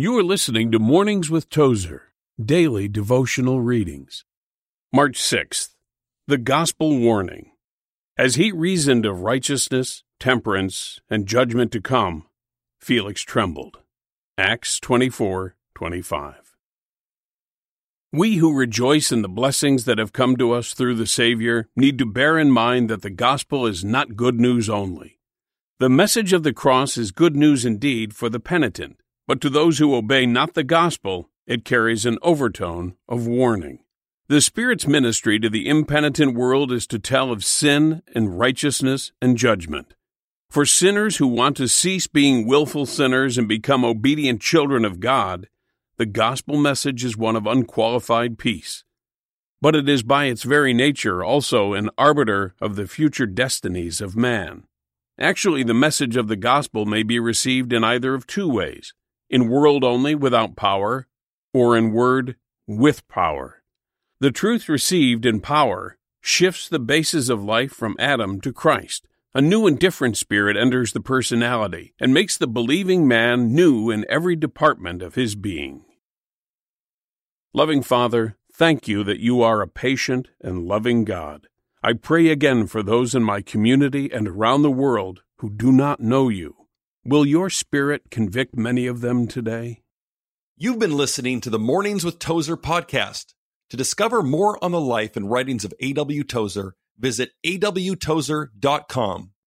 You 0.00 0.16
are 0.16 0.22
listening 0.22 0.70
to 0.70 0.78
Mornings 0.78 1.28
with 1.28 1.50
Tozer, 1.50 2.12
daily 2.40 2.86
devotional 2.86 3.60
readings. 3.60 4.24
March 4.92 5.18
6th, 5.18 5.70
the 6.28 6.38
Gospel 6.38 6.96
Warning. 6.96 7.50
As 8.16 8.36
he 8.36 8.52
reasoned 8.52 9.04
of 9.04 9.22
righteousness, 9.22 10.04
temperance, 10.20 11.00
and 11.10 11.26
judgment 11.26 11.72
to 11.72 11.80
come, 11.80 12.28
Felix 12.78 13.22
trembled. 13.22 13.78
Acts 14.38 14.78
24 14.78 15.56
25. 15.74 16.54
We 18.12 18.36
who 18.36 18.54
rejoice 18.54 19.10
in 19.10 19.22
the 19.22 19.28
blessings 19.28 19.84
that 19.86 19.98
have 19.98 20.12
come 20.12 20.36
to 20.36 20.52
us 20.52 20.74
through 20.74 20.94
the 20.94 21.08
Savior 21.08 21.70
need 21.74 21.98
to 21.98 22.06
bear 22.06 22.38
in 22.38 22.52
mind 22.52 22.88
that 22.88 23.02
the 23.02 23.10
gospel 23.10 23.66
is 23.66 23.84
not 23.84 24.14
good 24.14 24.38
news 24.38 24.70
only. 24.70 25.18
The 25.80 25.88
message 25.88 26.32
of 26.32 26.44
the 26.44 26.52
cross 26.52 26.96
is 26.96 27.10
good 27.10 27.34
news 27.34 27.64
indeed 27.64 28.14
for 28.14 28.28
the 28.28 28.38
penitent 28.38 29.00
but 29.28 29.42
to 29.42 29.50
those 29.50 29.78
who 29.78 29.94
obey 29.94 30.24
not 30.24 30.54
the 30.54 30.64
gospel, 30.64 31.28
it 31.46 31.64
carries 31.64 32.06
an 32.06 32.18
overtone 32.22 32.96
of 33.06 33.26
warning. 33.26 33.78
The 34.28 34.40
Spirit's 34.40 34.86
ministry 34.86 35.38
to 35.38 35.50
the 35.50 35.68
impenitent 35.68 36.34
world 36.34 36.72
is 36.72 36.86
to 36.88 36.98
tell 36.98 37.30
of 37.30 37.44
sin 37.44 38.02
and 38.14 38.38
righteousness 38.38 39.12
and 39.20 39.36
judgment. 39.36 39.94
For 40.50 40.64
sinners 40.64 41.18
who 41.18 41.26
want 41.26 41.58
to 41.58 41.68
cease 41.68 42.06
being 42.06 42.46
willful 42.46 42.86
sinners 42.86 43.36
and 43.36 43.46
become 43.46 43.84
obedient 43.84 44.40
children 44.40 44.86
of 44.86 44.98
God, 44.98 45.48
the 45.98 46.06
gospel 46.06 46.56
message 46.56 47.04
is 47.04 47.16
one 47.16 47.36
of 47.36 47.46
unqualified 47.46 48.38
peace. 48.38 48.82
But 49.60 49.76
it 49.76 49.90
is 49.90 50.02
by 50.02 50.26
its 50.26 50.42
very 50.42 50.72
nature 50.72 51.22
also 51.22 51.74
an 51.74 51.90
arbiter 51.98 52.54
of 52.62 52.76
the 52.76 52.86
future 52.86 53.26
destinies 53.26 54.00
of 54.00 54.16
man. 54.16 54.64
Actually, 55.18 55.64
the 55.64 55.74
message 55.74 56.16
of 56.16 56.28
the 56.28 56.36
gospel 56.36 56.86
may 56.86 57.02
be 57.02 57.18
received 57.18 57.74
in 57.74 57.84
either 57.84 58.14
of 58.14 58.26
two 58.26 58.48
ways 58.48 58.94
in 59.30 59.48
world 59.48 59.84
only 59.84 60.14
without 60.14 60.56
power, 60.56 61.06
or 61.52 61.76
in 61.76 61.92
word 61.92 62.36
with 62.66 63.06
power. 63.08 63.62
The 64.20 64.30
truth 64.30 64.68
received 64.68 65.24
in 65.24 65.40
power 65.40 65.96
shifts 66.20 66.68
the 66.68 66.78
basis 66.78 67.28
of 67.28 67.42
life 67.42 67.72
from 67.72 67.96
Adam 67.98 68.40
to 68.40 68.52
Christ. 68.52 69.06
A 69.34 69.40
new 69.40 69.66
and 69.66 69.78
different 69.78 70.16
spirit 70.16 70.56
enters 70.56 70.92
the 70.92 71.00
personality 71.00 71.94
and 72.00 72.12
makes 72.12 72.36
the 72.36 72.46
believing 72.46 73.06
man 73.06 73.54
new 73.54 73.90
in 73.90 74.04
every 74.08 74.34
department 74.34 75.02
of 75.02 75.14
his 75.14 75.34
being. 75.34 75.84
Loving 77.54 77.82
Father, 77.82 78.36
thank 78.52 78.88
you 78.88 79.04
that 79.04 79.20
you 79.20 79.42
are 79.42 79.62
a 79.62 79.68
patient 79.68 80.28
and 80.40 80.66
loving 80.66 81.04
God. 81.04 81.46
I 81.82 81.92
pray 81.92 82.28
again 82.28 82.66
for 82.66 82.82
those 82.82 83.14
in 83.14 83.22
my 83.22 83.40
community 83.40 84.10
and 84.12 84.26
around 84.26 84.62
the 84.62 84.70
world 84.70 85.22
who 85.36 85.48
do 85.48 85.70
not 85.70 86.00
know 86.00 86.28
you. 86.28 86.57
Will 87.04 87.24
your 87.24 87.48
spirit 87.48 88.10
convict 88.10 88.56
many 88.56 88.86
of 88.86 89.00
them 89.00 89.28
today? 89.28 89.82
You've 90.56 90.80
been 90.80 90.96
listening 90.96 91.40
to 91.42 91.50
the 91.50 91.58
Mornings 91.58 92.04
with 92.04 92.18
Tozer 92.18 92.56
podcast. 92.56 93.34
To 93.70 93.76
discover 93.76 94.22
more 94.22 94.62
on 94.64 94.72
the 94.72 94.80
life 94.80 95.16
and 95.16 95.30
writings 95.30 95.64
of 95.64 95.72
A.W. 95.78 96.24
Tozer, 96.24 96.74
visit 96.98 97.30
awtozer.com. 97.46 99.30